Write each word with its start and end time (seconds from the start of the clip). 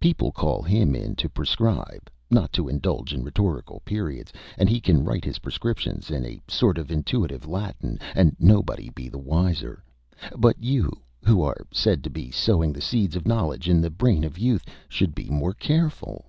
People 0.00 0.32
call 0.32 0.60
him 0.62 0.96
in 0.96 1.14
to 1.14 1.28
prescribe, 1.28 2.10
not 2.32 2.52
to 2.52 2.66
indulge 2.66 3.14
in 3.14 3.22
rhetorical 3.22 3.78
periods, 3.84 4.32
and 4.58 4.68
he 4.68 4.80
can 4.80 5.04
write 5.04 5.24
his 5.24 5.38
prescriptions 5.38 6.10
in 6.10 6.24
a 6.26 6.40
sort 6.48 6.78
of 6.78 6.90
intuitive 6.90 7.46
Latin 7.46 8.00
and 8.16 8.34
nobody 8.40 8.90
be 8.90 9.08
the 9.08 9.20
wiser, 9.20 9.84
but 10.36 10.60
you, 10.60 10.90
who 11.22 11.42
are 11.42 11.64
said 11.70 12.02
to 12.02 12.10
be 12.10 12.28
sowing 12.32 12.72
the 12.72 12.80
seeds 12.82 13.14
of 13.14 13.24
knowledge 13.28 13.68
in 13.68 13.80
the 13.80 13.88
brain 13.88 14.24
of 14.24 14.36
youth, 14.36 14.64
should 14.88 15.14
be 15.14 15.30
more 15.30 15.54
careful." 15.54 16.24